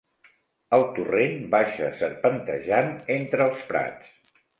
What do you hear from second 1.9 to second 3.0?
serpentejant